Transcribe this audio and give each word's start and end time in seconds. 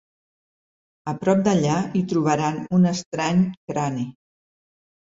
A 1.13 1.13
prop 1.25 1.43
d’allà, 1.49 1.77
hi 1.99 2.03
trobaran 2.15 2.59
un 2.81 2.89
estrany 2.95 3.47
crani. 3.73 4.11